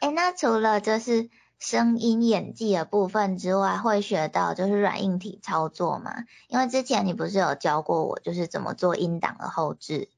[0.00, 1.28] 哎，那除了就是
[1.58, 6.24] 声音演技的部分之外，会学到就是软硬体操作吗？
[6.48, 10.08] 因为之前你不是有教过我，就是怎么做音档的后置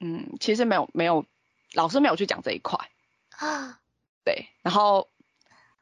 [0.00, 1.24] 嗯，其实没有没有，
[1.74, 2.78] 老师没有去讲这一块。
[3.36, 3.78] 啊？
[4.22, 5.08] 对，然后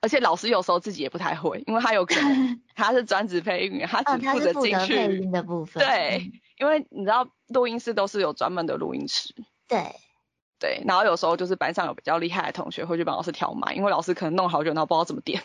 [0.00, 5.16] 而且老师有时候自己也不太会，因为他有可能 他是专职配音员，他哦，只负责配。
[5.16, 5.84] 音的部分。
[5.84, 9.34] 对，因为你知道录音室都是有专门的录音室。
[9.66, 9.96] 对，
[10.58, 15.42] 对，然后有时候就是班上有比较厉害的同学会去帮老师调麦，因为老师可能弄好久，然后不知道怎么点。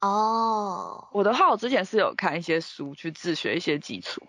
[0.00, 4.22] 哦我的话，我之前是有看一些书去自学一些基础。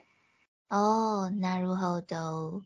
[0.69, 2.61] 哦，那如何都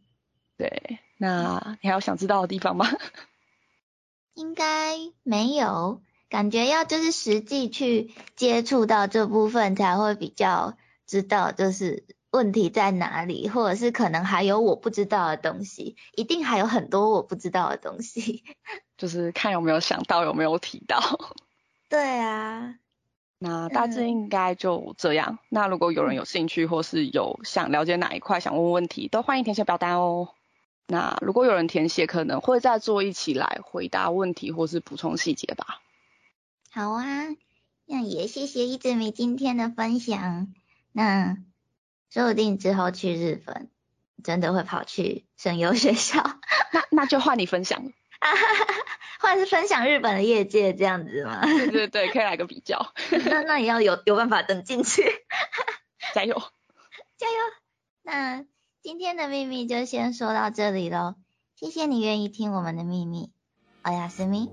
[0.58, 2.86] 对，那你还有想知道的地方吗？
[4.36, 10.78] 应该没有，感觉要就是实际去接触到这部分才会比较
[11.08, 18.44] 知道，就是问题在哪里，或者是可能还有我不知道的东西，一定还有很多我不知道的东西。
[18.98, 21.00] 就是看有没有想到，有没有提到。
[21.90, 22.76] 对啊，
[23.40, 25.40] 那大致应该就这样。
[25.50, 30.30] 那如果有人有兴趣，或是有想了解哪一块，想问问题，都欢迎填写表单哦。
[30.86, 35.82] 那如果有人填写，可能会再做一起来回答问题，或是补充细节吧。
[36.72, 37.04] 好啊，
[37.86, 40.54] 那也谢谢一直米今天的分享。
[40.92, 41.38] 那
[42.10, 43.70] 说不定之后去日本，
[44.24, 46.24] 真的会跑去省优学校。
[46.74, 47.92] 那那就换你分享了。
[49.22, 51.42] 或者是分享日本的业界这样子吗？
[51.44, 52.94] 对对对，可以来个比较，
[53.26, 55.04] 那那也要有有办法等进去，
[56.14, 56.42] 加油！
[57.18, 57.36] 加油！
[58.02, 58.46] 那
[58.82, 61.16] 今天的秘密就先说到这里喽，
[61.56, 63.30] 谢谢你愿意听我们的秘密，
[63.84, 64.50] 欧亚斯密。